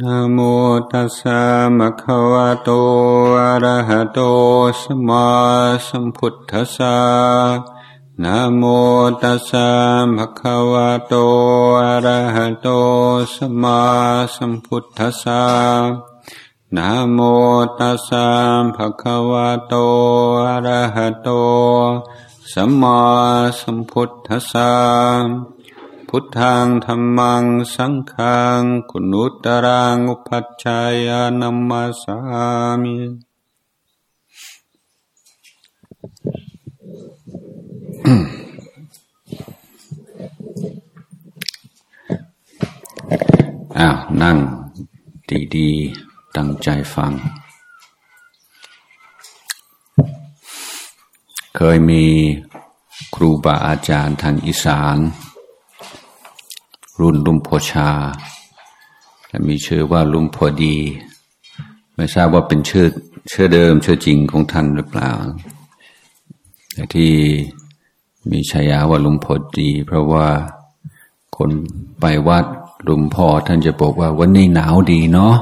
[0.00, 0.38] นะโม
[0.92, 1.40] ตัสสะ
[1.78, 2.70] มะคะวะโต
[3.40, 4.18] อะระหะโต
[4.80, 5.28] สัมมา
[5.86, 6.96] สัมพุทธัสสะ
[8.22, 8.62] นะโม
[9.22, 9.68] ตัสสะ
[10.16, 11.14] ภะคะวะโต
[11.84, 12.68] อะระหะโต
[13.34, 13.80] สัมมา
[14.36, 15.44] สัมพุทธัสสะ
[16.76, 17.18] นะโม
[17.78, 18.26] ตัสสะ
[18.76, 19.74] ภะคะวะโต
[20.46, 21.28] อะระหะโต
[22.52, 23.00] สัมมา
[23.60, 25.53] สัมพุทธัสสะ
[26.16, 27.44] พุทธังธรรมัง
[27.74, 32.18] สังฆังคุณุตรังอุปัชฌายานัมมาสา
[32.82, 32.96] มิ
[43.78, 44.38] อ้าวนั่ง
[45.56, 47.12] ดีๆ ตั้งใจฟัง
[51.56, 52.04] เคยมี
[53.14, 54.98] ครูบาอาจารย์ทางอีสาน
[57.00, 57.90] รุ่นลุมโพชา
[59.28, 60.76] และมีชื่อว่าลุมพอดี
[61.94, 62.86] ไม่ทราบว่าเป็นชื่อ
[63.30, 65.10] ชื่อเดิมชื่อจริงของท่านหรือเปล่า
[66.74, 67.12] แต่ที่
[68.30, 70.26] มีฉายาว่าลุมพอดี เพราะว่า
[71.36, 71.50] คน
[72.00, 72.44] ไปวัด
[72.88, 75.36] ลุมพ่อท่านจะบอกว่าวันนี้หนาวดีเนาะ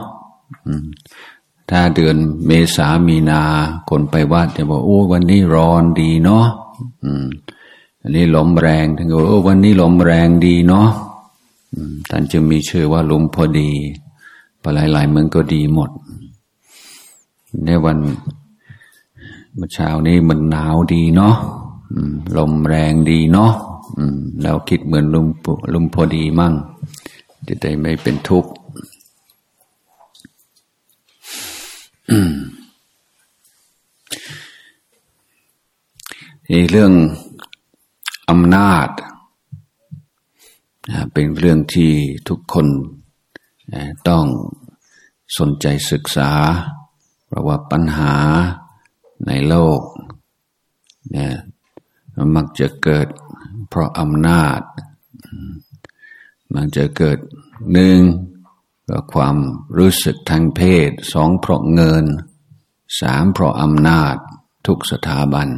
[1.70, 3.42] ถ้าเดือนเมษามีนา
[3.90, 6.46] คนไปวัดจะบอกโอ้วันนี้ร้อนดีเนาะ
[8.02, 10.88] อันนี้ลมแรงท่านก็โอ้วันนี้ลมแรงดีเนาะ
[12.10, 13.70] ท่านจึงมีชื่อว่าลมพอดี
[14.62, 15.90] ปลายหลายเมืองก็ดีหมด
[17.64, 17.98] ในวัน
[19.54, 21.36] เมื่อเช้านี้มันหนาวดีเนาะ
[22.36, 23.52] ลมแรงดีเนาะ
[24.42, 25.26] แล้วคิดเหมือนลม
[25.74, 26.52] ลมพอดีมั่ง
[27.46, 28.50] จะได้ไม่เป็นทุกข์
[36.70, 36.92] เรื่อง
[38.30, 38.88] อำนาจ
[41.12, 41.92] เป็นเรื่องที่
[42.28, 42.66] ทุกคน
[44.08, 44.24] ต้อง
[45.38, 46.32] สนใจศึกษา
[47.26, 48.14] เพราะว่าปัญหา
[49.26, 49.80] ในโลก
[51.10, 51.34] เนี่ย
[52.36, 53.08] มักจะเกิด
[53.68, 54.60] เพราะอำนาจ
[56.54, 57.18] มันจะเกิด
[57.72, 58.00] หนึ่ง
[58.84, 59.36] เพราะความ
[59.78, 62.04] รู้สึกทางเพศสองเพราะเงิน
[63.00, 64.16] สามเพราะอำนาจ
[64.66, 65.48] ทุกสถาบัน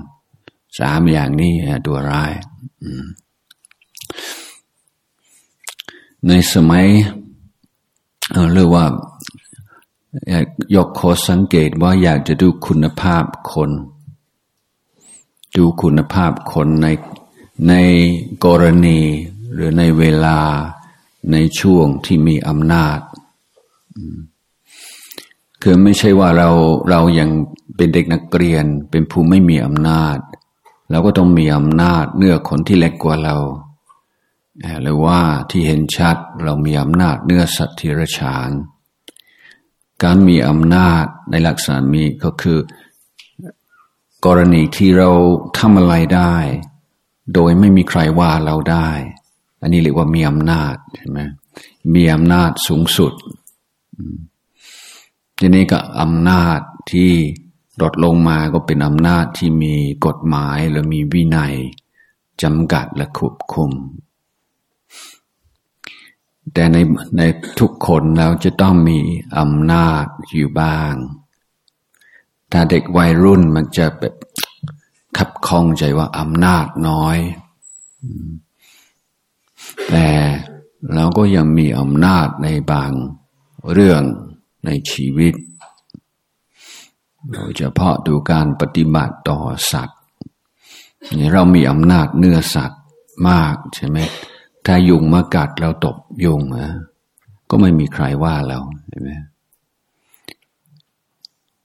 [0.79, 1.53] สามอย่างนี้
[1.87, 2.33] ตัวร้าย
[6.29, 6.87] ในสมัย
[8.55, 8.85] เรียกว่า
[10.75, 13.71] ยกโคสังเกตว่าอยากจะดูคุณภาพคน
[15.57, 16.87] ดูคุณภาพคนใน
[17.69, 17.75] ใน
[18.45, 19.01] กรณี
[19.53, 20.39] หรือในเวลา
[21.33, 22.99] ในช่วงที่มีอำนาจ
[25.63, 26.49] คือไม่ใช่ว่าเรา
[26.91, 27.31] เรายัง
[27.77, 30.19] เป็นเด็กนักเรียนเป็นผู้ไม่มีอำนาจ
[30.91, 33.37] เราก็ต้องมีอำนาจเนื้อคนที่เล็กกว่าเรา
[34.83, 35.21] หรือว่า
[35.51, 38.51] ที่เห็นชัดเรามีอำนาจเนื้อสัตว์ทิรชาน
[40.03, 42.59] การมีอำนาจในลักษณะมีก็คือ
[44.27, 45.11] กรณีที่เรา
[45.59, 46.35] ทำอะไรได้
[47.35, 48.89] โดยไม่มีใครว่าเราได้
[49.61, 51.21] อันนี้เรียกว่ามีอำนาจใช่ไหม
[51.95, 53.13] มีอำนาจสูงสุด
[55.39, 56.61] ทีนี้ก็อำนาจ
[56.93, 57.13] ที่
[57.83, 59.75] ลดลงมาก็เป็นอำนาจที่มี
[60.07, 61.55] กฎหมายหรือมีวินัย
[62.43, 63.71] จำกัดและควบคุม
[66.55, 66.77] แต่ใน
[67.19, 67.23] ใน
[67.61, 68.99] ทุกคนเราจะต้องมี
[69.39, 70.95] อำนาจอยู่บ้าง
[72.53, 74.15] ถ้าเด็กวัยรุ่นมันจะแบบ
[75.19, 77.19] ขับคล้องใจว่าอำนาจน้อย
[79.89, 80.07] แต่
[80.95, 82.91] เราก็ยังมีอำนาจในบาง
[83.73, 84.03] เรื่อง
[84.65, 85.35] ในชีวิต
[87.33, 89.41] โดยเฉพาะดูการปฏิบัติต่อ
[89.73, 90.01] สัตว์
[91.19, 92.83] นี่เรามีอำนาจเนื้อสัตว์
[93.29, 93.99] มากใช่ไหม
[94.67, 96.73] ถ้ายุงมากัดเราตบยุงนะ
[97.51, 98.59] ก็ไม่มีใครว่าเรา
[98.89, 99.11] ใช่ไหม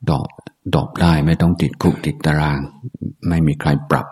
[0.09, 0.29] ดอบ
[0.73, 2.59] ดอบได้ไม่ต้องติดคุกติดตาราง
[3.27, 4.07] ไม่มีใครปรับ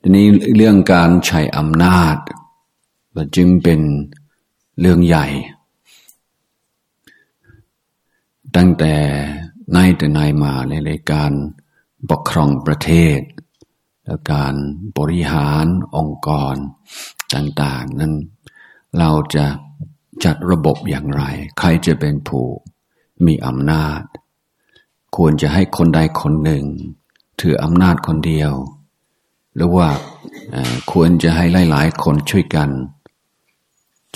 [0.00, 2.16] ทีนี้เรื่องการใช้อำนาจ
[3.36, 3.80] จึงเป็น
[4.80, 5.26] เรื่องใหญ่
[8.56, 8.94] ตั้งแต่
[9.72, 11.30] ในแต่ในมาในรายการ
[12.10, 13.20] ปกครองประเทศ
[14.06, 14.54] และการ
[14.98, 15.66] บริหาร
[15.96, 16.54] องค์กร
[17.34, 18.14] ต่างๆ นั้น
[18.98, 19.46] เราจะ
[20.24, 21.22] จัดระบบอย่างไร
[21.58, 22.44] ใครจะเป็นผู้
[23.26, 24.00] มีอำนาจ
[25.16, 26.64] ควรจะให้คนใดคนหนึ่ง
[27.40, 28.52] ถืออำนาจคนเดียว
[29.54, 29.88] หรือว่า
[30.92, 32.70] ควรจะให้หลาย ๆ คนช่วยกัน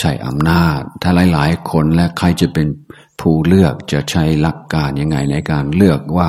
[0.01, 2.67] ใช้อำนาจ ถ้าหลาย ๆ คนและใครจะเป็น
[3.21, 6.29] ผู้เลือกจะใช้หลักการยังไงในการเลือกว่า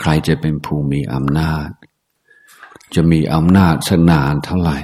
[0.00, 1.66] ใครจะเป็นผู้มีอำนาจ
[2.94, 4.78] จะมีอำนาจสนานเท่าไหร่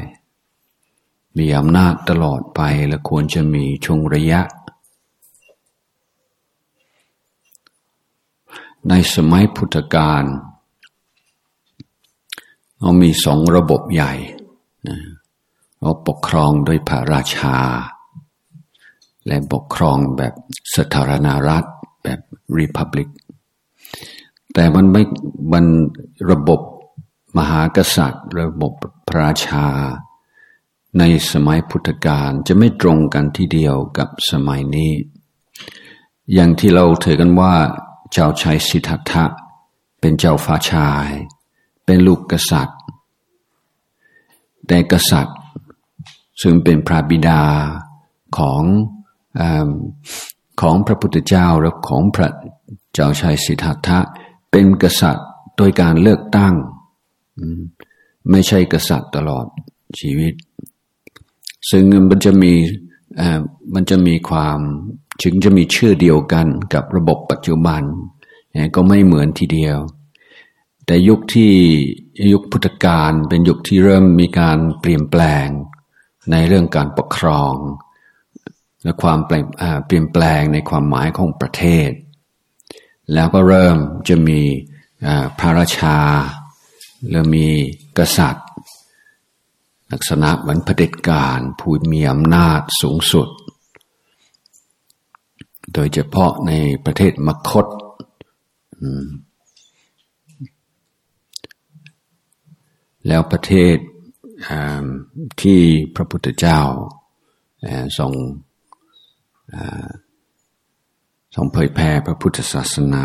[1.39, 4.41] มีอำนาจตลอดไปและควรจะมีช่วงระยะ
[8.89, 10.25] ในสมัยพุทธกาล
[12.79, 14.13] เรามีสองระบบใหญ่
[15.81, 17.57] เราปกครองโดยพระราชา
[19.27, 20.35] และปกครองแบบ
[20.77, 21.65] สถารณรัฐ
[22.03, 22.21] แบบ
[22.59, 23.09] รีพับลิก
[24.55, 25.03] แต่มันไม่
[25.53, 25.65] มัน
[26.31, 26.61] ระบบ
[27.37, 28.73] มหากษัตริย์ ระบบ
[29.09, 29.67] พระราชา
[30.99, 31.03] ใน
[31.33, 34.93] สมัยพุทธกาลจะไม่ตรงกันทีเดียวกับสมัยนี้
[36.33, 37.55] อย่างที่เราถือกันว่า
[38.13, 39.25] เจ้าชายสิทธัตถะ
[40.01, 41.09] เป็นเจ้าฟ้าชาย
[41.85, 42.81] เป็นลูกกษัตริย์
[44.67, 45.39] แต่กษัตริย์
[46.43, 47.43] ซึ่งเป็นพระบิดา
[48.39, 48.63] ของ
[49.41, 49.43] อ
[50.61, 52.29] ของพระพุทธเจ้าและของพระ
[52.93, 53.99] เจ้าชายสิทธัตถะ
[54.51, 56.55] เป็นกษัตริย์โดยการเลือกตั้ง
[58.31, 59.47] ไม่ใช่กษัตริย์ตลอด
[59.99, 60.35] ชีวิต
[61.71, 62.53] ซึ่งมันจะมี
[63.75, 64.59] มันจะมีความ
[65.23, 67.83] ถึงจะมีชื่อเดียวกันกับระบบปัจจุบัน
[68.75, 69.79] ก็ไม่เหมือนทีเดียว
[70.87, 71.53] แต่ยุคที่
[72.33, 75.47] ยุคพุทธกาลเป็นยุคที่เริ่มมีการเปลี่ยนแปลง
[76.31, 77.55] ในเรื่องการปกครอง
[78.83, 79.31] และความเป
[79.93, 81.91] ลี่ยนแปลงในความหมายของประเทศ
[83.15, 83.77] แล้วก็เริ่ม
[84.09, 84.41] จะมี
[85.39, 85.99] พระราชา
[87.11, 87.47] เริ่มมี
[87.99, 88.49] กษัตริย์
[89.93, 93.29] ลักษณะเหมือนเผด็จการผู้มีอำนาจสูงสุด
[95.75, 96.53] โดยเฉพาะใน
[96.85, 97.67] ประเทศมคต
[103.07, 103.77] แล้วประเทศ
[105.43, 105.61] ที่
[105.95, 106.61] พระพุทธเจ้า
[107.99, 108.13] ทรง
[111.35, 113.05] ทรงเผยแผ่พระพุทธศาสนา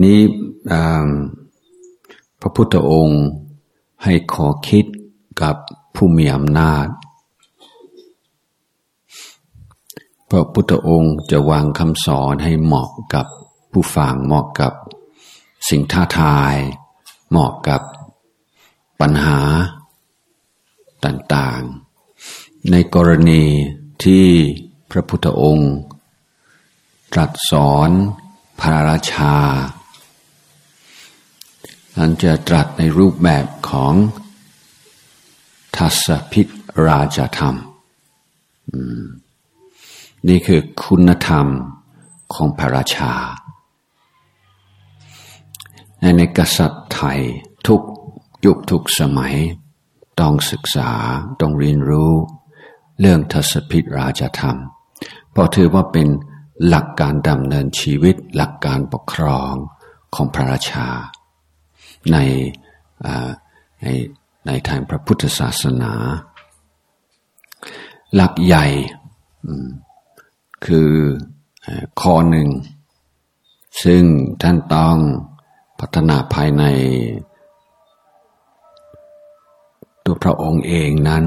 [0.00, 0.22] ีนี้
[2.40, 3.22] พระพุทธองค์
[4.04, 4.84] ให้ขอคิด
[5.42, 5.56] กับ
[5.94, 6.86] ผู้มีอำนาจ
[10.30, 13.26] พระพุทธองค์จะวางคำสอนให้เหมาะกับ
[13.72, 14.72] ผู้ฟังเหมาะกับ
[15.68, 16.54] สิ่งท้าทาย
[17.30, 17.82] เหมาะกับ
[19.00, 19.40] ปัญหา
[21.04, 23.44] ต่างๆ ในกรณี
[24.04, 24.26] ที่
[24.90, 25.72] พระพุทธองค์
[27.12, 27.90] ตรัสสอน
[28.60, 29.36] พระราชา
[31.98, 33.94] อันจะตรัสในรูปแบบของ
[35.76, 36.46] ทัศพิษ
[36.88, 37.54] ราชธรรม
[40.28, 41.46] นี่คือคุณธรรม
[42.34, 43.12] ของพระราชา
[46.00, 47.20] ในในกษัตริย์ไทย
[47.66, 47.82] ทุก
[48.46, 49.36] ยุคทุกสมัย
[50.20, 50.90] ต้องศึกษา
[51.40, 52.12] ต้องเรียนรู้
[53.00, 54.56] เรื่องทศพิธราชธรรม
[55.30, 56.08] เพราะถือว่าเป็น
[56.66, 59.52] หลักการดำเนินชีวิตหลักการปกครอง
[60.14, 60.88] ของพระราชา
[62.12, 62.16] ใน
[63.82, 63.86] ใน
[64.46, 65.92] ในทางพระพุทธศาสนา
[68.14, 68.66] หลักใหญ่
[70.66, 70.90] คือ
[72.00, 72.48] ข้อหนึ่ง
[73.82, 74.02] ซึ่ง
[74.42, 74.96] ท่านต้อง
[75.80, 76.64] พัฒนาภายใน
[80.04, 81.24] ตัวพระองค์เองนั้น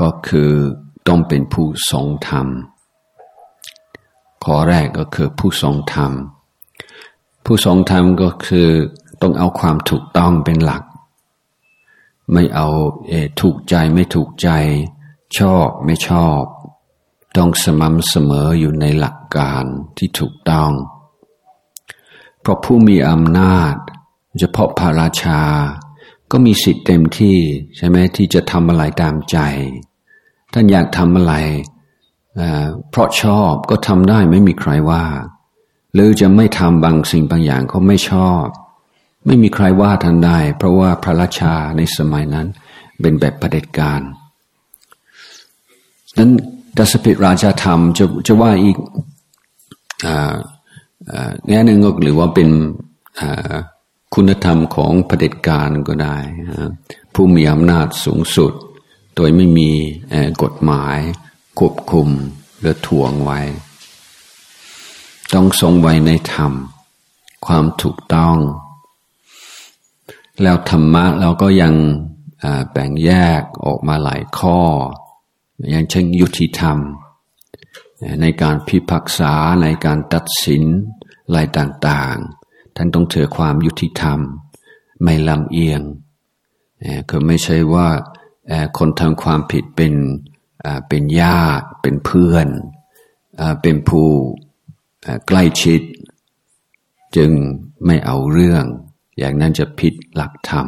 [0.00, 0.50] ก็คือ
[1.08, 2.46] ต้องเป็นผู้ทรงธรรม
[4.44, 6.12] ข้อแรกก็คือผู้ทรงธรรม
[7.44, 8.68] ผู้ทรงธรรมก็คือ
[9.22, 10.82] ต้องเอาความถูกต้องเป็นหลัก
[12.32, 12.68] ไม่เอา
[13.08, 14.48] เอถูกใจไม่ถูกใจ
[15.38, 16.42] ชอบไม่ชอบ
[17.36, 19.64] ต้องสม่ำเสมออยู่ในหลักการ
[19.96, 20.70] ที่ถูกต้อง
[22.40, 23.74] เพราะผู้มีอำนาจ
[24.38, 25.40] เฉพาะพระราชา
[26.30, 27.38] ก็มีสิทธิ์เต็มที่
[27.76, 29.38] ใช่ไหมที่จะทำอะไรตามใจ
[30.52, 31.34] ท่านอยากทำอะไร
[32.90, 35.04] เพราะชอบก็ทำได้ไม่มีใครว่า
[35.94, 38.44] หรือจะไม่ทำบางสิ่งบางอย่างเขาไม่ชอบ
[39.28, 42.46] ไม่มีใครว่าท่านได้ เพราะว่าพระราชาในสมัยนั้น
[43.00, 44.00] เป็นแบบประเด็จการ
[46.18, 46.30] นั้น
[46.76, 48.76] ดัสพิราชาธรรมจะจะว่าอีก
[51.48, 52.48] แง่หนึ่งก็หรือว่าเป็น
[54.14, 56.16] คุณธรรมของประเด็จการก็ได้
[57.14, 58.52] ผู้มีอำนาจสูงสุด
[59.16, 59.70] โดยไม่มี
[60.42, 60.98] กฎหมาย
[61.58, 62.08] ควบคุม
[62.60, 63.40] หรือถ่วงไว้
[65.34, 66.52] ต้องทรงไว้ในธรรม
[67.46, 68.36] ความถูกต้อง
[70.42, 71.74] แล้วธรรมะเราก็ยัง
[72.70, 74.60] แบ่งแยกออกมาหลายข้อ
[75.70, 76.78] อย่างเช่นยุติธรรม
[78.20, 80.64] ในการพิพากษาในการตัดสิน
[81.24, 84.18] อะไรต่างๆ ท่านต้องเถือความยุติธรรม
[85.02, 85.82] ไม่ลำเอียง
[87.08, 87.88] คือไม่ใช่ว่า
[88.78, 89.94] คนทำความผิดเป็น
[90.88, 92.48] เป็นญาติเป็นเพื่อน
[93.62, 94.06] เป็นผู้
[95.26, 95.80] ใกล้ชิด
[97.16, 97.30] จึง
[97.86, 98.64] ไม่เอาเรื่อง
[99.18, 100.66] อย่างนั้นจะผิดหลักธรรม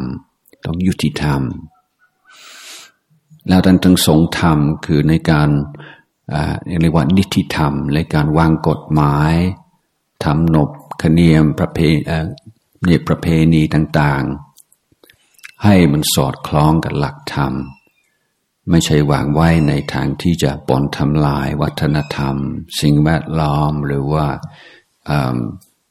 [0.65, 1.43] ต้องยุติธรรม
[3.49, 5.49] แล้วท่านทั้งสงธรรมคือในการ
[6.81, 9.35] เรียกว่านิติธรรม ในการวางกฎหมาย
[10.25, 10.71] ทำนบ
[11.03, 11.79] ขเนียมประเพ
[12.87, 17.53] ณีประเพณีต่างๆ ให้มันสอดคล้องกับหลักธรรม
[18.71, 22.35] ไม่ใช่วางไว้ในทางที่จะปนทำลายวัฒนธรรม
[22.81, 24.27] สิ่งแวดล้อมหรือว่า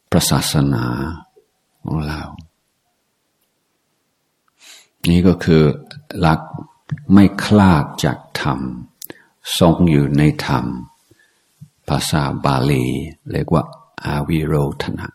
[0.10, 0.86] พระศาสนา
[1.84, 2.22] ของเรา
[5.08, 5.64] นี่ก็คือ
[6.20, 6.42] หลัก
[7.14, 8.60] ไม่คลาดจากธรรม
[9.60, 10.66] ทรงอยู่ในธรรม
[11.88, 12.86] ภาษาบาลี
[13.32, 13.64] เรียกว่า
[14.04, 15.10] อาวิโรธนะ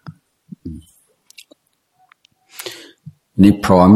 [3.43, 3.91] นี่พร้อม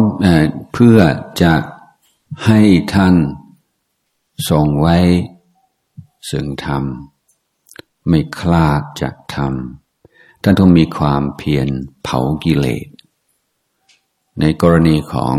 [0.73, 0.99] เพื่อ
[1.43, 1.55] จะ
[2.47, 2.61] ให้
[2.95, 3.15] ท่าน
[4.51, 4.97] ทรงไว้
[6.31, 6.83] ซึ่งธรรม
[8.09, 9.53] ไม่คลาดจากธรรม
[10.43, 11.69] ท่านต้องมีความเพียร
[12.03, 12.89] เผากิเลส
[14.41, 15.37] ในกรณีของ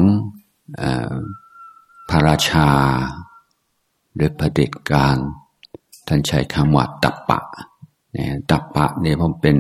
[2.10, 2.70] พระราชา
[4.16, 5.18] หรือประเด็จการ
[6.08, 7.40] ท่านใช้คำว่าตับปะ
[8.14, 9.58] เนี่ยตับปะเนี่ยเพราะเป็น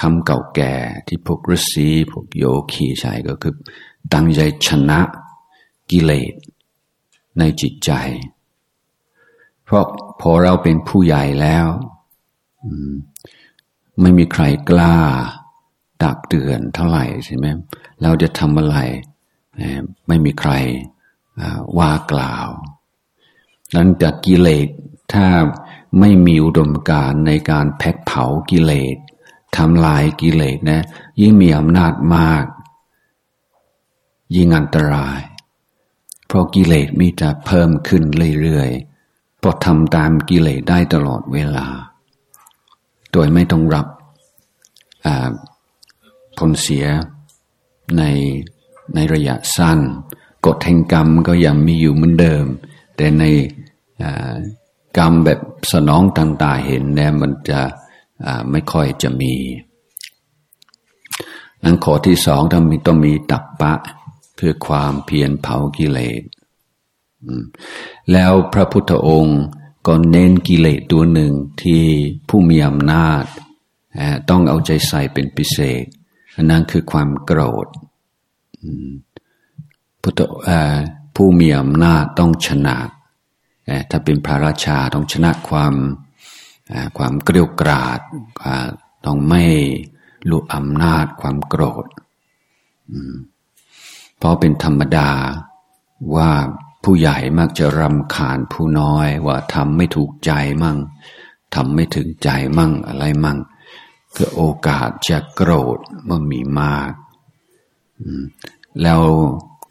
[0.00, 0.74] คำเก่าแก่
[1.06, 3.54] ที่พวกฤาษีพวกโยคีใช้ก็คือ
[4.12, 5.00] ตั้งใจชนะ
[5.90, 6.34] กิเลส
[7.38, 7.90] ในจิตใจ
[9.64, 9.84] เพราะ
[10.20, 11.66] พอเราเป็นผู้ใหญ่แล้ว
[14.00, 14.96] ไม่มีใครกล้า
[16.02, 17.46] ตักเตือนเท่าไหร่ใช่ไหม
[18.02, 18.76] เราจะทำอะไร
[20.06, 20.52] ไม่มีใคร
[21.78, 22.48] ว่ากล่าว
[23.72, 24.68] หลังจากกิเลส
[25.12, 25.26] ถ้า
[26.00, 28.96] ไม่มีอุดมการในการแพ็กเผากิเลส
[29.56, 30.82] ทำลายกิเลสนะ
[31.20, 32.44] ยิ่งมีอำนาจมาก
[34.34, 35.20] ยิ่งอันตราย
[36.26, 38.02] เพราะกิเลสมีจะเพิ่มขึ้น
[38.42, 41.66] เรื่อยๆเพราะทำตามกิเลสได้ตลอดเวลา
[43.12, 43.86] โดยไม่ต้องรับ
[46.38, 46.86] ผลเสีย
[47.98, 48.02] ใน
[48.94, 49.80] ในระยะสั้น
[50.46, 52.46] กฎแห่งกรรมก็ยังมีอยู่เหมือนเดิม
[52.96, 53.24] แต่ใน
[54.98, 55.40] กรรมแบบ
[55.72, 57.60] สนองทางตาเห็นเนี่ยมันจะ
[58.50, 59.34] ไม่ค่อยจะมี
[61.64, 63.74] นั้นข้อที่สองต้องมีต้องมีตับปะ
[64.36, 66.22] เพื่อความเพียรเผากิเลส
[68.12, 69.40] แล้วพระพุทธองค์
[69.86, 71.84] ก็เน้นกิเลสตัวหนึ่งที่
[72.28, 73.24] ผู้มีอำนาจ
[74.30, 75.84] ต้องเอาใจใส่เป็นพิเศษ
[76.50, 77.66] นั่นคือความโกรธ
[80.02, 80.20] พุทธ
[81.14, 82.76] ผู้มีอำนาจต้องชนะ
[83.90, 85.74] ถ้าเป็นพระราชาต้องชนะความ
[86.98, 88.00] ความเกลียวกราด
[89.06, 89.44] ต้องไม่
[90.30, 91.86] ลุอำนาจความโกรธ
[94.18, 95.10] เพราะเป็นธรรมดา
[96.16, 96.30] ว่า
[96.84, 100.78] ผู้ใหญ่มักจะรำคาญผู้น้อยว่าทำไม่ถูกใจมั่ง
[101.54, 103.38] ทำไม่ถึงใจมั่งอะไรมั่ง
[104.14, 106.90] คือโอกาสจะโกรธมันมีมาก
[108.82, 109.00] แล้ว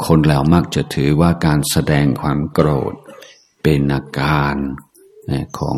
[0.06, 2.94] คนเรามักจะถือว่าการแสดงความโกรธ
[3.64, 4.56] เป็นอาการ
[5.60, 5.78] ของ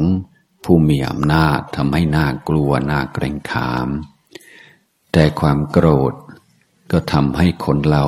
[0.64, 3.88] ผู้มีอำนาจทำให้น่ากลัวน่าเกรงขาม
[5.12, 6.14] แต่ความโกรธ
[6.92, 8.06] ก็ทำให้คนเรา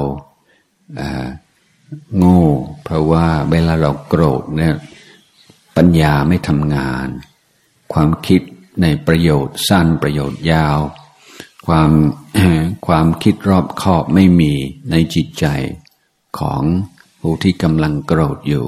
[2.17, 2.45] โง่
[2.83, 4.75] เพราะว่าเวลาเราโกรธเนี่ย
[5.77, 7.07] ปัญญาไม่ทำงาน
[7.93, 8.41] ความคิด
[8.81, 10.79] ในประโยชน์สั้นประโยชน์ยาว
[11.65, 11.91] ความ
[12.87, 14.53] ความคิดรอบคอบไม่มี
[14.91, 15.45] ในจิตใจ
[16.39, 16.63] ของ
[17.21, 18.67] ผู้ที่กำลังโกรธอยู่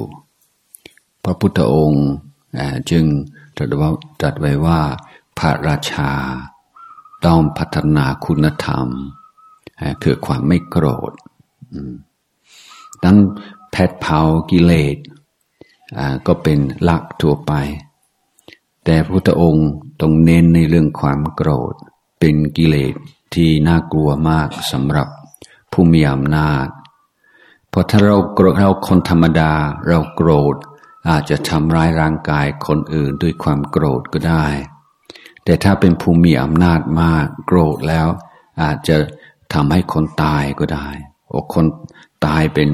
[1.24, 2.08] พระพุทธองค์
[2.90, 3.06] จึง
[3.56, 3.90] ตรัสว่า
[4.22, 4.82] ตรัสไว้ว่า
[5.38, 6.12] พระราชา
[7.26, 8.88] ต้องพัฒนาคุณธรรม
[10.04, 11.12] คือความไม่โกรธ
[13.04, 13.18] ดัง
[13.72, 14.20] แพทเผา
[14.52, 14.98] กิเลส
[16.28, 17.54] ก็เป็นหลักทั่วไป
[18.86, 19.70] แต่พระพุทธองค์
[20.02, 21.76] ต้องเน้นในเรื่องความโกรธ
[22.26, 22.94] เป็นกิเลส
[23.34, 25.08] ที่น่ากลัวมากสำหรับ
[25.72, 26.68] ผู้มีอำนาจ
[27.72, 29.54] พราะถ้าเราโกรธเราคนธรรมดา
[29.88, 30.56] เราโกรธ
[31.10, 34.46] อาจจะทำร้ายร่างกายคนอื่นด้วยความโกรธก็ได้
[35.44, 38.08] แต่ถ้าเป็นผู้มีอำนาจมากโกรธแล้ว
[38.62, 38.98] อาจจะ
[39.54, 40.90] ทำให้คนตายก็ได้
[41.28, 41.66] โอ้คน
[42.26, 42.70] ตายเป็น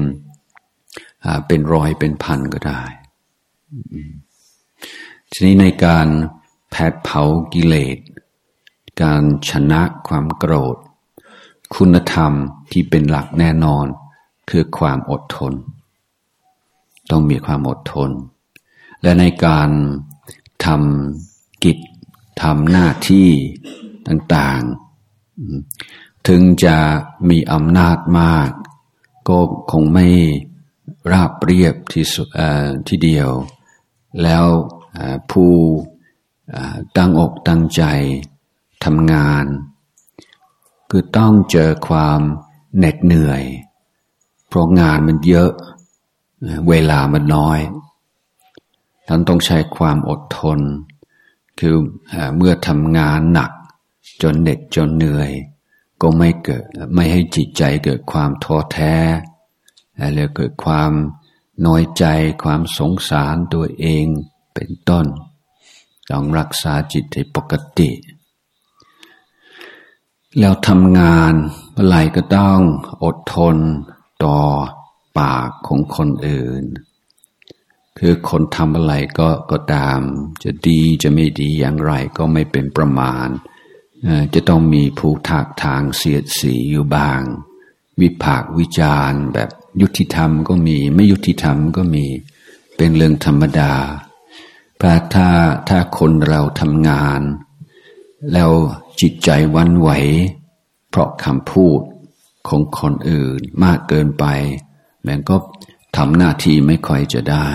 [1.46, 2.82] เป็นร้อยเป็นพันก็ได้
[5.32, 6.06] ทีนี้ในการ
[6.70, 7.22] แผดเผา
[7.54, 7.96] กิเลส
[9.02, 10.76] การชนะความโกรธ
[11.74, 12.32] คุณธรรม
[12.72, 13.86] ที่เป็นหลักแน่นอน
[14.50, 15.54] คือความอดทน
[17.10, 18.10] ต้องมีความอดทน
[19.02, 19.70] และในการ
[20.64, 21.78] ทำกิจ
[22.42, 23.28] ทำหน้าที่
[24.08, 26.76] ต่างๆ ถึงจะ
[27.28, 28.48] มีอำนาจมาก
[29.28, 29.38] ก็
[29.70, 30.06] คงไม่
[31.12, 32.28] ราบเรียบที่สุด
[32.88, 33.30] ที่เดียว
[34.22, 34.44] แล้ว
[35.30, 35.52] ผู้
[36.96, 37.82] ตั้งอกตั้งใจ
[38.84, 39.46] ทำงาน
[40.90, 42.20] คือต้องเจอความ
[42.76, 43.42] เหน็ดเหนื่อย
[44.48, 45.52] เพราะงานมันเยอะ
[46.68, 47.60] เวลามันน้อย
[49.06, 50.60] ท่านต้องใช้ความอดทน
[51.58, 51.74] คือ
[52.36, 53.52] เมื่อทำงานหนัก
[54.22, 55.30] จนเหน็ดจนเหนื่อย
[56.00, 58.94] ก็ไม่เกิดไม่ให้จิตใจเกิดความท้อแท้
[60.14, 60.92] แล้วเกิดความ
[61.66, 62.04] น้อยใจ
[62.42, 64.06] ความสงสารตัวเอง
[64.54, 65.06] เป็นต้น
[66.10, 67.90] ต้องรักษาจิตให้ปกติ
[70.38, 71.34] แล้วทำงาน
[71.72, 72.58] เมื่อไหร่ก็ต้อง
[73.04, 73.56] อดทน
[74.24, 74.38] ต่อ
[75.18, 76.64] ปากของคนอื่น
[77.98, 80.00] คือคนทำอะไรก็ก็ตาม
[80.42, 83.28] จะดีจะไม่ดีอย่างไรก็ไม่เป็นประมาณ
[84.34, 87.20] จะต้องมีผู้ทักทางเสียดสีอยู่บ้าง
[88.00, 92.06] วิพากวิจารณ์แบบยุติธรรมก็มีไม่ยุติธรรมก็มี
[92.76, 93.72] เป็นเรื่องธรรมดา
[94.80, 95.28] พระถ้า
[95.68, 97.20] ถ้าคนเราทำงาน
[98.32, 98.50] แล้ว
[99.00, 99.90] จิตใจวันไหว
[100.90, 101.80] เพราะคำพูด
[102.48, 104.24] ของคนอื่นมากเกินไป
[105.04, 105.36] แมันก็
[105.96, 107.48] ทำหน้าที่ไม่ค่อยจะได้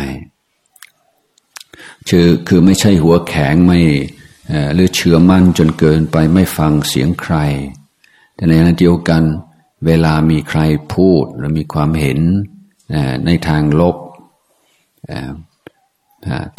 [2.09, 3.79] คือคือไม่ใช่หัวแข็งไม่
[4.73, 7.35] หรือเชื่อมั่นจนเกินไปไม่ฟังเสียงใคร
[8.35, 9.23] แต่ในขณะเดียวกัน
[9.85, 10.59] เวลามีใคร
[10.93, 12.19] พูดหรือมีความเห็น
[13.25, 13.97] ในทางลบ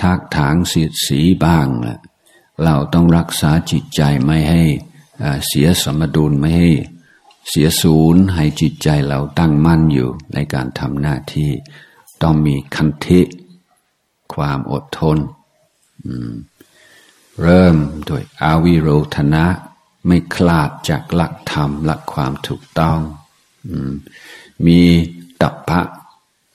[0.02, 1.66] ทักถางสีสีบ้าง
[2.65, 4.63] เราต้องรักษาจิตใจไม่ให้
[5.47, 6.71] เสียสมดุลไม่ให้
[7.49, 11.51] เสียศูนย์ให้จิตใจเราตั้งมั่นอยู่ในการทำหน้าที่
[12.23, 13.21] ต้องมีคันธิ
[14.35, 15.19] ความอดทน
[17.43, 19.45] เริ่มโดยอาวิโรธนะ
[20.07, 22.99] ไม่คลาดจากหลักธรรมหลักความถูกต้อง
[24.67, 24.81] มี
[25.41, 25.81] ตับพะ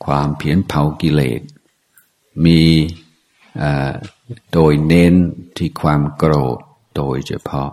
[0.06, 1.42] ความเพียนเผากิเลส
[2.46, 2.62] มี
[4.54, 5.16] โดยเน้น
[5.58, 6.60] ที่ความโกรธ
[6.96, 7.72] โดยเฉพาะ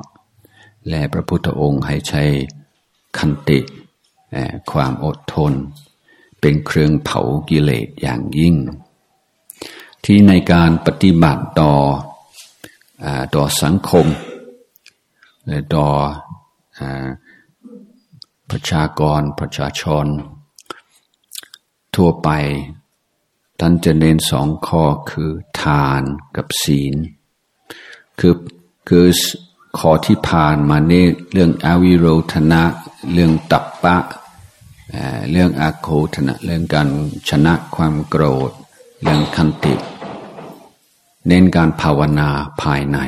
[0.88, 2.25] และพระพุทธองค์ให้ใช้
[3.18, 3.61] คันติ
[4.73, 5.52] ความอดทน
[6.40, 7.20] เป็นเครื่องเผา
[7.50, 8.56] กิเลสอย่างยิ่ง
[10.04, 11.75] ที่ในการปฏิบัติต่อ
[13.35, 14.07] ต่อสังคม
[15.46, 15.87] และต่อ
[18.50, 20.07] ประชากรประชาชน
[21.94, 22.29] ทั่วไป
[23.59, 26.03] ท่านจะเน้นสองข้อคือทาน
[26.37, 26.94] กับศีล
[28.18, 28.35] คือ
[28.88, 29.07] คือ
[29.79, 32.62] ข้อที่ผ่านมาเนี่เรื่องอวิโรธนะ
[33.12, 33.97] เรื่องตับปะ
[35.31, 36.88] เรื่องอาโคธนะ เรื่องการ
[37.29, 38.51] ชนะความโกรธ
[39.03, 39.75] เรื่องคันติ
[41.27, 42.29] เน้นการภาวนา
[42.62, 42.99] ภายใน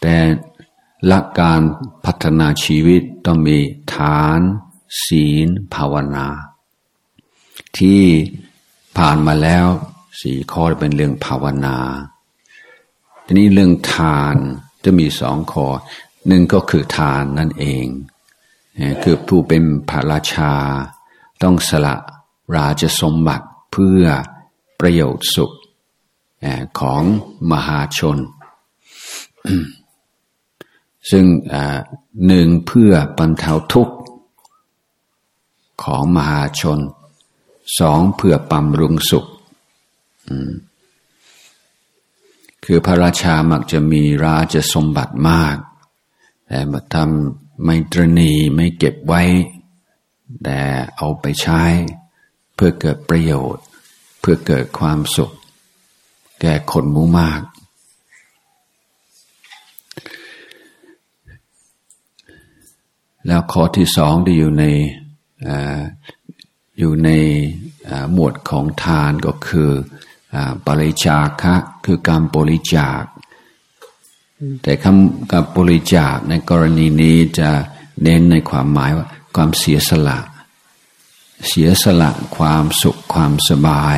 [0.00, 0.16] แต่
[1.10, 1.60] ละการ
[2.04, 3.58] พัฒนาชีวิตต้องมี
[3.94, 4.40] ฐาน
[5.04, 6.26] ศีล ภาวนา
[7.78, 8.02] ที่
[8.96, 9.66] ผ่านมาแล้ว
[10.20, 11.78] สี่ข้อเป็นเรื่องภาวนา
[13.24, 14.36] ทีนี้เรื่องทาน
[14.84, 15.66] จะมีสองข้อ
[16.26, 17.86] หนึ่งก็คือทานนั่นเอง
[19.02, 20.54] คือผู้เป็นพระราชา
[21.42, 21.96] ต้องสละ
[22.56, 24.04] ราชสมบัติเพื่อ
[24.80, 25.52] ประโยชน์สุข
[26.80, 27.02] ของ
[27.50, 28.18] มหาชน
[31.10, 31.24] ซึ่ง
[32.26, 33.96] หนึ่งเพื่อบรรเทาทุกข์
[35.84, 36.78] ของมหาชน
[37.78, 39.26] สองเพื่อบำรุงสุข
[42.64, 45.56] คือพระราชามักจะมีราชสมบัติมาก
[46.46, 49.22] แต่มาทำไม่ตรณีไม่เก็บไว้
[50.42, 50.60] แต่
[50.96, 51.62] เอาไปใช้
[52.54, 53.64] เพื่อเกิดประโยชน์
[54.20, 55.30] เพื่อเกิดความสุข
[56.40, 57.42] แก่คนมูมาก
[63.26, 64.64] แล้วข้อที่สองที่อยู่ใน
[66.78, 67.10] อยู่ใน
[68.12, 69.70] หมวดของทานก็คือ
[70.66, 71.54] บริจาคะ
[71.84, 73.02] คือการบริจาค
[74.62, 77.50] แต่คำกับบริจาคในกรณีนี้จะ
[78.02, 80.18] เน้นในความหมายว่าความเสียสละ
[81.48, 83.96] เสียสละความสุขความสบาย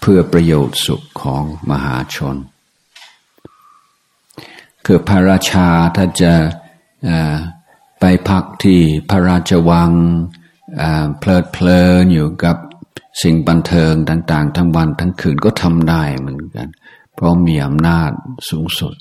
[0.00, 2.36] เพื่อประโยชน์สุขของมหาชน
[4.84, 6.32] คือพระราชาถ้าจะ
[8.00, 9.90] ไปพักที่พระราชวัง
[11.18, 12.56] เพลิดเพลินอยู่กับ
[13.22, 16.68] สิ่งบันเทิงต่าง ๆ ทั้งวันทั้งคืนก็ทำได้เหมือนกัน
[17.14, 18.10] เพราะมีอำนาจ
[18.50, 18.94] สูงสุด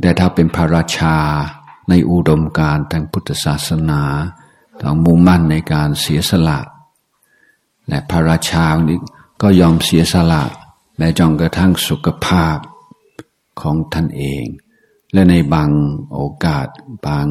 [0.00, 1.16] แต่ถ้าเป็นพระราชา
[1.88, 4.02] ในอุดมการทางพุทธศาสนา
[4.80, 6.60] ต้องมุ่งมั่นในการเสียสละ
[7.88, 8.98] และพระราชานี้
[9.42, 10.42] ก็ยอมเสียสละ
[10.96, 12.58] แม้จงกระทั่งสุขภาพ
[13.60, 14.44] ของท่านเอง
[15.12, 15.70] และในบาง
[16.14, 16.66] โอกาส
[17.06, 17.26] บาง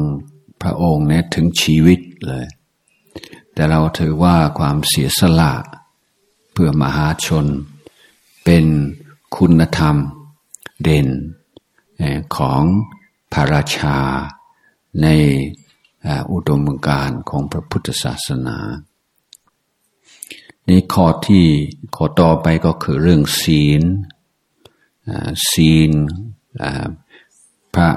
[0.62, 2.46] พระองค์เนี่ยถึงชีวิตเลย
[3.54, 5.54] แต่เราถือว่าความเสียสละ
[6.52, 7.46] เพื่อมหาชน
[8.44, 8.64] เป็น
[9.36, 9.96] คุณธรรม
[10.82, 11.08] เด่น
[12.36, 12.62] ของ
[13.32, 13.98] พระราชา
[15.02, 15.06] ใน
[16.32, 18.58] อุดมการของพระพุทธศาสนา
[20.68, 21.46] นี่ข้อที่
[21.96, 23.82] ข้อต่อไปก็คือเรื่องศีล
[25.50, 25.90] ศีล
[27.74, 27.90] พระ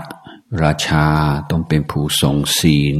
[0.64, 1.06] ราชา
[1.50, 2.98] ต้องเป็นผู้ทรงศีล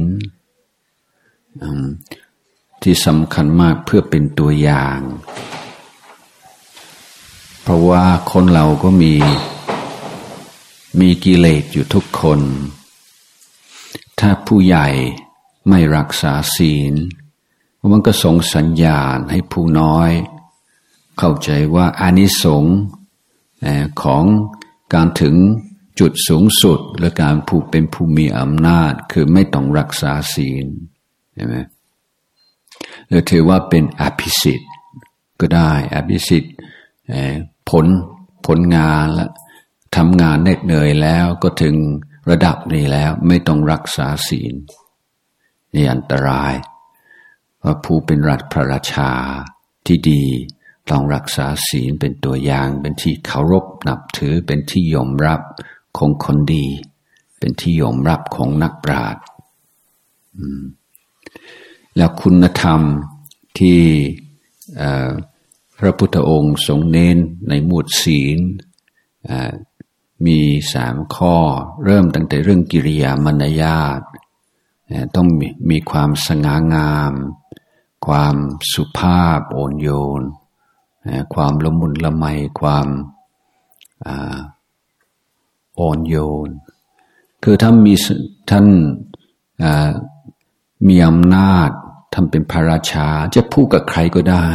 [2.82, 4.98] ที่สำคัญมากเพื่อเป็นตัวอย่าง
[7.62, 9.14] เพราะว่าคนเราก็มี
[11.00, 12.40] มีกิเลสอยู่ทุกคน
[14.18, 14.88] ถ้าผู้ใหญ่
[15.68, 16.94] ไม่รักษาศีล
[17.92, 20.10] มันก็ส่งสัญญาณให้ผู้น้อย
[21.18, 22.78] เข้าใจว่าอานิสงส์
[24.02, 24.24] ของ
[24.94, 25.34] การถึง
[25.98, 30.66] จุดสูงสุดและการผู้เป็นผู้มีอำนาจ คือไม่ต้องรักษาศีล
[31.34, 31.56] ใช่ไหม
[33.08, 34.70] หรือถือว่าเป็นอภิสิทธิ์
[35.40, 36.54] ก็ได้อภิสิทธิ์
[37.70, 37.86] ผล
[38.46, 39.26] ผลงานและ
[39.96, 41.74] ทำงานเหน็ดเหนื่อยแล้วก็ถึง
[42.30, 44.54] ระดับนี้แล้วไม่ต้องรักษาศีล
[45.74, 46.54] นี่อันตราย
[47.58, 49.10] เพราะผู้เป็นรัฐพระราชา
[49.86, 50.24] ที่ดี
[50.90, 55.40] ต้องรักษาศีลเป็นตัวอย่างเป็นที่เคารพนับถือเป็นที่ยอมรับ
[55.98, 56.66] ของคนดี
[57.38, 59.22] เป็นที่ยอมรับของนักปราชญ์
[61.98, 62.80] แล้วคุณธรรม
[63.58, 63.82] ที่
[65.78, 68.38] พระพุทธองค์ทรงเน้นในหมวดศีล
[70.26, 70.38] มี
[70.72, 71.36] สามข้อ
[71.84, 74.00] เริ่มตั้งแต่เรื่องกิริยามารยาท
[75.16, 75.28] ต้อง
[75.70, 77.12] มีความสง่างาม
[78.06, 78.36] ความ
[78.72, 79.88] สุภาพโอนโย
[80.20, 80.22] น
[81.34, 82.24] ความละมุนละไม
[82.60, 82.88] ความ
[85.76, 86.48] โอนโยน
[87.42, 87.94] คือถ้านมี
[88.50, 88.66] ท่าน
[90.88, 91.70] มีอำนาจ
[92.14, 94.48] ทำเป็นพระราชาจะพูดกับใครก็ได้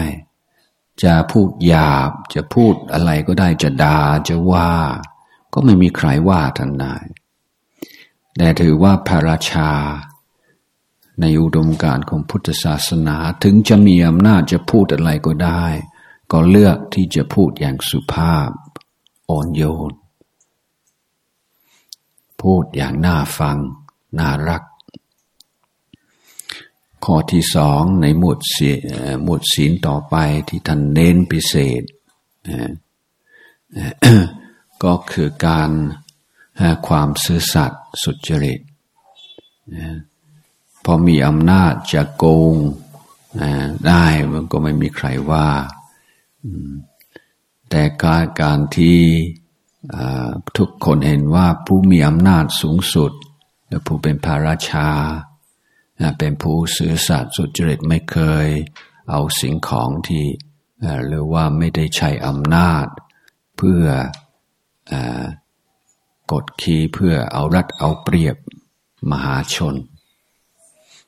[1.03, 4.73] จะพูดหยาบ จะพูดอะไรก็ได้จะด่าจะว่า
[5.53, 6.95] ก็ไม่มีใครว่าท่านได้
[8.37, 9.71] แต่ถือว่าพระราชา
[11.21, 15.65] ในอุดมการของพุทธศาสนาถึงจะมีอำนาจจะพูดอะไรก็ได้
[16.31, 18.49] ก็เลือกที่จะพูดอย่างสุภาพ
[19.29, 19.93] อ่อนโยน
[22.41, 23.57] พูดอย่างน่าฟัง
[24.19, 24.63] น่ารัก
[27.03, 28.69] ข้อที่สองในหมวดศี
[29.23, 30.15] หมวดศีลต่อไป
[30.49, 31.83] ที่ท่านเน้นพิเศษ
[34.83, 35.69] ก็คือการ
[36.87, 38.59] ความซื่อสัตย์สุจริต
[40.83, 42.55] พอมีอำนาจจะโกง
[43.87, 45.49] ได้มันก็ไม่มีใครว่า
[47.69, 48.99] แต่การการที่
[50.57, 53.11] ทุกคนเห็นว่าผู้มีอำนาจสูงสุด
[53.67, 54.89] และผู้เป็นพระราชา
[56.17, 58.47] เป็นผู้ซื่อสัตย์สุจริตไม่เคย
[59.09, 60.25] เอาสิ่งของที่
[61.07, 62.85] หรือว่าไม่ได้ใช้อำนาจ
[63.57, 63.83] เพื่อ
[66.31, 68.37] กดขี่เพื่อเอารัดเอาเปรียบ
[69.11, 69.75] มหาชน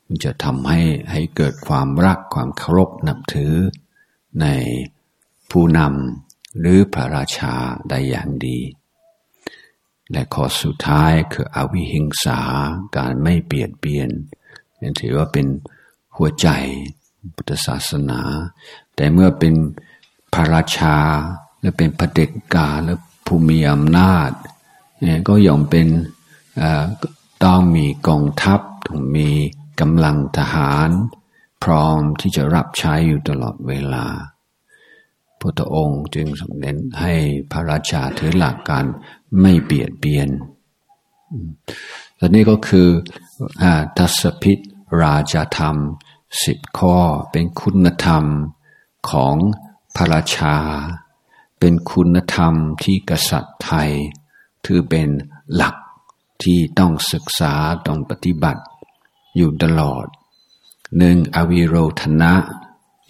[0.06, 3.56] มันจะทำให้ให้เกิดความรักความเคารพนับถือ
[4.42, 4.48] ใน
[5.52, 7.56] ผู้นำหรือพระราชา
[7.90, 8.60] ได้อย่างดี
[10.12, 12.42] และข้อสุดท้ายคืออวิหิงสา
[12.98, 14.10] การไม่เบียดเบียน
[15.00, 15.48] ถือว่าเป็น
[16.18, 16.48] หัวใจ
[17.36, 18.22] พุทธศาสนา
[18.96, 19.54] แต่เมื่อเป็น
[20.34, 20.98] พระราชา
[21.62, 22.94] และเป็นพระเด็จกาและ
[23.26, 24.32] ผู้มีอำนาจ
[25.02, 25.88] เนี่ยก็ย่อมเป็น
[27.44, 29.30] ต้องมีกองทัพต้องมี
[29.80, 30.90] กำลังทหาร
[31.64, 34.06] พร้อมที่จะรับใช้อยู่ตลอดเวลา
[35.40, 37.14] พระองค์จึงสเน้นให้
[37.52, 38.86] พระราชาถือหลักการ
[39.40, 40.30] ไม่เบียดเบียน
[42.18, 42.88] และนี่ก็คือ
[43.98, 44.60] ทัศพิษ
[45.02, 45.76] ราชธรรม
[46.44, 46.98] สิบข้อ
[47.32, 48.26] เป็นคุณธรรม
[49.10, 49.36] ของ
[49.96, 50.58] พระราชา
[51.60, 53.92] เป็นคุณธรรมที่กษัตริย์ไทย
[54.66, 55.10] ถือเป็น
[55.56, 55.76] หลัก
[56.44, 57.54] ที่ต้องศึกษา
[57.88, 58.64] ต้องปฏิบัติ
[59.36, 60.06] อยู่ตลอด
[60.98, 62.34] หนึ่งอวิโรธนะ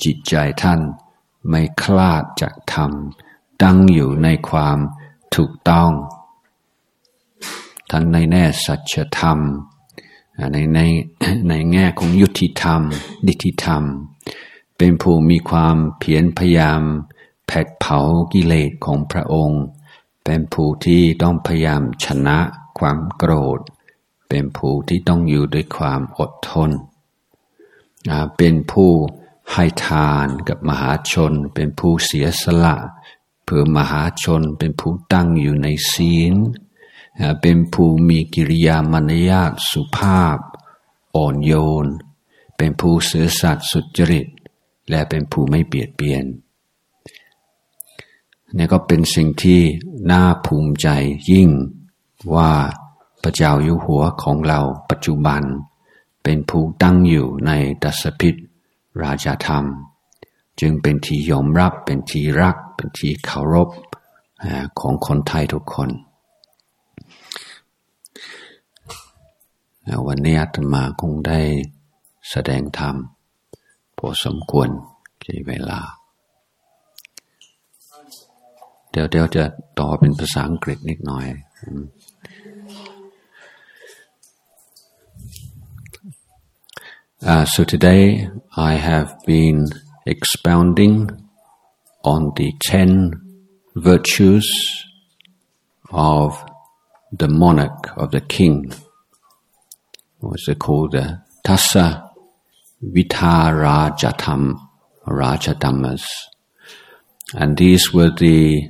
[0.03, 0.79] จิตใจท่าน
[1.49, 2.91] ไม่คลาดจากธรรม
[3.61, 4.77] ตั้งอยู่ในความ
[5.35, 5.91] ถูกต้อง
[7.91, 9.39] ทั้งในแน่สัจธรรม
[10.51, 10.79] ในใน
[11.49, 12.81] ในแง่ของยุติธรรม
[13.27, 13.83] ดิติธรรม
[14.77, 16.81] เป็นผู้มีความเพียรพยายาม
[17.47, 17.99] แผดเผา
[18.33, 19.63] กิเลสของพระองค์
[20.23, 22.37] เป็นผู้ที่ต้องพยายามชนะ
[22.79, 23.59] ความโกรธ
[24.29, 26.71] เป็นผู้ที่ต้องอยู่ด้วยความอดทน
[28.37, 28.91] เป็นผู้
[29.51, 32.75] ให้ทานกับมหาชน เป็นผู้เสียสละ
[33.43, 36.33] เพื่อมหาชนเป็นผู้ตั้งอยู่ในศีล
[37.41, 40.37] เป็นผู้มีกิริยามารยาทสุภาพ
[41.15, 41.53] อ่อนโย
[41.85, 41.87] น
[42.57, 44.27] เป็นผู้เสือสัตย์สุจริต
[44.89, 46.25] และเป็นผู้ไม่เบียดเบียน
[48.57, 49.61] นี่ก็เป็นสิ่งที่
[50.11, 50.87] น่าภูมิใจ
[51.31, 51.49] ยิ่ง
[52.35, 52.51] ว่า
[53.23, 55.41] พระเจ้าอยู่หัวของเราปัจจุบัน
[56.23, 57.51] เป็นผู้ตั้งอยู่ใน
[57.83, 58.35] ดัสพิษ
[59.03, 59.65] ราชธรรม
[60.59, 63.69] จึงเป็นที่ยอมรับเป็นที่รัก เป็นที่เคารพ
[64.79, 65.89] ของคนไทยทุกคน
[70.07, 71.39] วันนี้อาตมาคงได้
[72.29, 72.95] แสดงธรรม
[73.97, 74.69] พอสมควร
[75.23, 75.81] กี่เวลา
[78.91, 79.43] เดี๋ยวเดี๋ยวจะ
[79.79, 81.25] ต่อเป็นภาษาอังกฤษนิดหน่อย
[87.31, 89.59] Uh, so today I have been
[90.05, 90.95] expounding
[92.03, 92.91] on the ten
[93.73, 94.47] virtues
[95.91, 96.45] of
[97.11, 98.71] the monarch, of the king.
[100.25, 100.93] What's it called?
[100.93, 102.09] The Tassa
[102.83, 104.59] Vitarajatam,
[105.07, 106.03] Rajadhammas.
[107.33, 108.69] And these were the,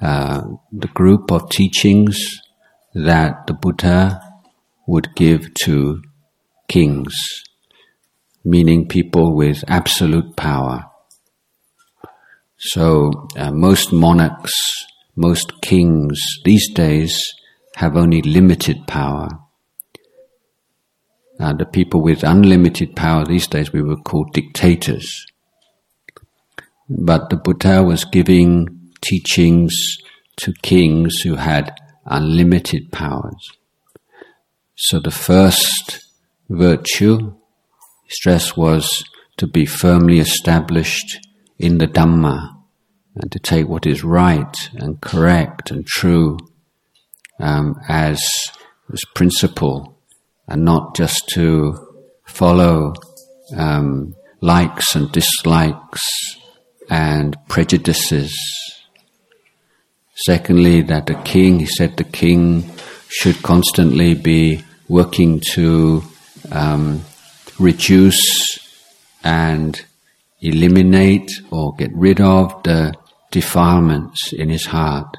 [0.00, 2.18] uh, the group of teachings
[2.94, 4.20] that the Buddha
[4.86, 6.02] would give to
[6.68, 7.14] kings
[8.44, 10.84] meaning people with absolute power.
[12.58, 14.52] So uh, most monarchs,
[15.16, 17.18] most kings these days
[17.76, 19.28] have only limited power.
[21.40, 25.26] Uh, the people with unlimited power these days we would call dictators.
[26.88, 29.74] But the Buddha was giving teachings
[30.36, 33.50] to kings who had unlimited powers.
[34.76, 36.04] So the first
[36.48, 37.34] virtue
[38.08, 39.04] stress was
[39.38, 41.26] to be firmly established
[41.58, 42.54] in the Dhamma
[43.16, 46.38] and to take what is right and correct and true
[47.40, 48.22] um, as,
[48.92, 49.93] as principle
[50.46, 51.74] and not just to
[52.26, 52.94] follow
[53.56, 56.00] um, likes and dislikes
[56.90, 58.34] and prejudices.
[60.26, 62.70] Secondly, that the king, he said the king
[63.08, 66.02] should constantly be working to
[66.52, 67.02] um,
[67.58, 68.58] reduce
[69.22, 69.84] and
[70.40, 72.94] eliminate or get rid of the
[73.30, 75.16] defilements in his heart.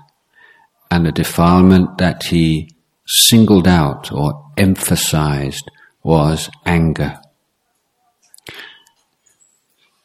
[0.92, 2.75] And the defilement that he
[3.08, 5.70] singled out or emphasized
[6.04, 7.20] was anger.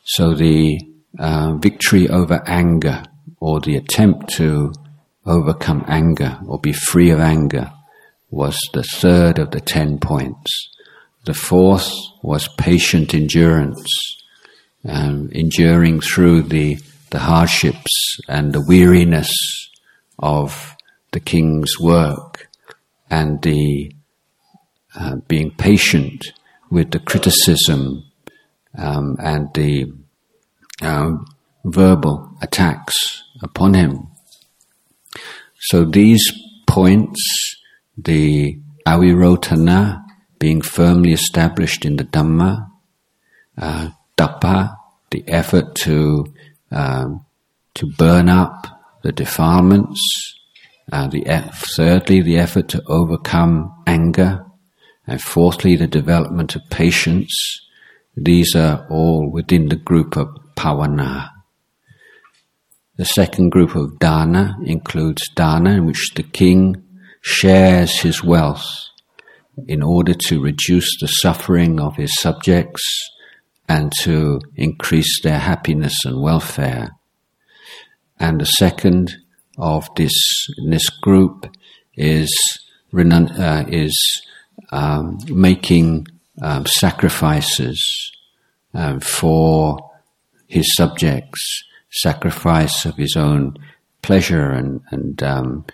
[0.04, 0.80] So the
[1.18, 3.04] uh, victory over anger
[3.38, 4.72] or the attempt to
[5.26, 7.70] overcome anger or be free of anger
[8.30, 10.68] was the third of the ten points.
[11.24, 13.86] The fourth was patient endurance,
[14.84, 16.78] um, enduring through the,
[17.10, 19.30] the hardships and the weariness
[20.18, 20.76] of
[21.12, 22.49] the king's work
[23.10, 23.92] and the
[24.94, 26.32] uh, being patient
[26.70, 28.04] with the criticism
[28.76, 29.92] um, and the
[30.82, 31.12] uh,
[31.64, 34.08] verbal attacks upon him.
[35.58, 36.32] So these
[36.66, 37.20] points,
[37.98, 40.04] the avirotana,
[40.38, 42.70] being firmly established in the Dhamma,
[43.58, 43.90] uh,
[45.10, 46.26] the effort to
[46.70, 47.24] um,
[47.74, 48.66] to burn up
[49.02, 50.00] the defilements,
[50.92, 51.24] uh, the
[51.76, 54.44] thirdly the effort to overcome anger,
[55.06, 57.34] and fourthly the development of patience.
[58.16, 61.30] These are all within the group of pavana.
[62.96, 66.84] The second group of dana includes dana in which the king
[67.22, 68.66] shares his wealth
[69.66, 72.82] in order to reduce the suffering of his subjects
[73.68, 76.90] and to increase their happiness and welfare.
[78.18, 79.14] And the second
[79.60, 80.14] of this
[80.66, 81.46] this group
[81.96, 82.30] is
[82.94, 84.22] uh, is
[84.70, 86.06] um, making
[86.42, 88.12] um, sacrifices
[88.74, 89.90] um, for
[90.46, 93.54] his subjects, sacrifice of his own
[94.02, 95.64] pleasure and and um,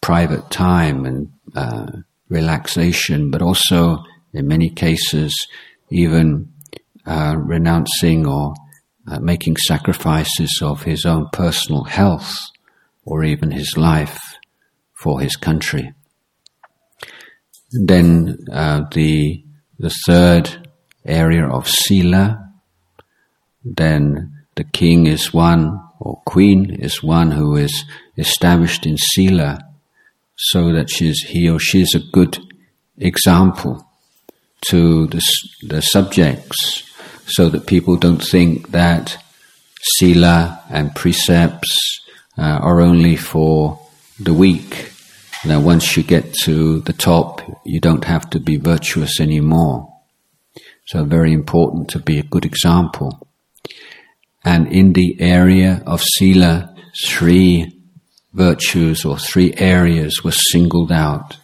[0.00, 1.86] private time and uh,
[2.28, 5.32] relaxation, but also in many cases
[5.90, 6.52] even
[7.06, 8.54] uh, renouncing or
[9.06, 12.34] uh, making sacrifices of his own personal health
[13.04, 14.18] or even his life
[14.92, 15.92] for his country.
[17.70, 19.44] Then uh, the
[19.78, 20.68] the third
[21.04, 22.52] area of sila.
[23.64, 27.84] Then the king is one or queen is one who is
[28.16, 29.58] established in sila
[30.36, 32.38] so that she's, he or she is a good
[32.98, 33.86] example
[34.68, 35.22] to the,
[35.62, 36.82] the subjects
[37.26, 39.22] so that people don't think that
[39.96, 42.00] sila and precepts
[42.38, 43.78] uh, are only for
[44.18, 44.92] the weak.
[45.44, 49.92] Now, once you get to the top, you don't have to be virtuous anymore.
[50.86, 53.26] So, very important to be a good example.
[54.44, 56.74] And in the area of sila,
[57.06, 57.74] three
[58.34, 61.38] virtues or three areas were singled out.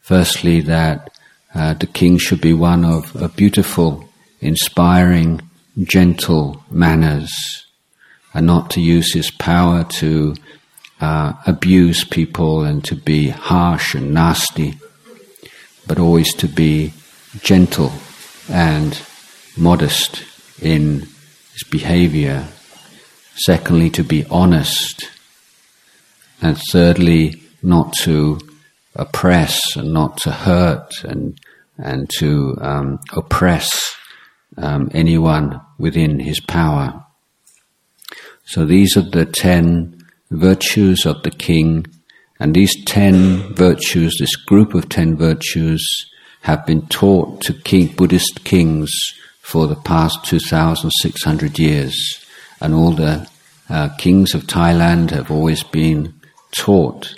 [0.00, 1.10] Firstly, that
[1.54, 4.08] uh, the king should be one of a beautiful,
[4.40, 5.40] inspiring,
[5.82, 7.66] gentle manners,
[8.32, 10.34] and not to use his power to
[11.00, 14.78] uh, abuse people and to be harsh and nasty,
[15.86, 16.92] but always to be
[17.40, 17.92] gentle
[18.48, 19.00] and
[19.56, 20.24] modest
[20.60, 21.00] in
[21.52, 22.46] his behavior.
[23.34, 25.10] Secondly, to be honest.
[26.42, 28.40] And thirdly, not to
[28.94, 31.38] oppress and not to hurt and,
[31.78, 33.96] and to um, oppress
[34.56, 37.04] um, anyone within his power.
[38.44, 41.86] So these are the ten virtues of the king,
[42.38, 45.84] and these ten virtues, this group of ten virtues,
[46.42, 48.90] have been taught to king, Buddhist kings
[49.40, 52.24] for the past 2,600 years.
[52.60, 53.28] And all the
[53.68, 56.14] uh, kings of Thailand have always been
[56.52, 57.14] taught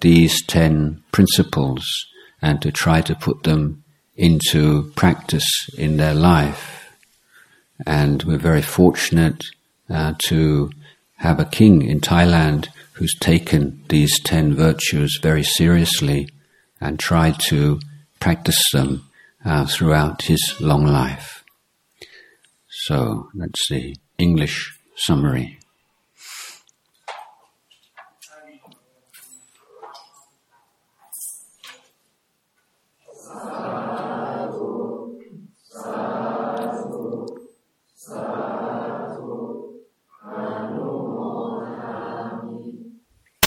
[0.00, 1.84] these ten principles
[2.40, 3.82] and to try to put them
[4.18, 6.92] into practice in their life.
[7.86, 9.46] And we're very fortunate
[9.88, 10.70] uh, to
[11.16, 16.28] have a king in Thailand who's taken these ten virtues very seriously
[16.80, 17.80] and tried to
[18.18, 19.08] practice them
[19.44, 21.44] uh, throughout his long life.
[22.86, 25.57] So that's the English summary.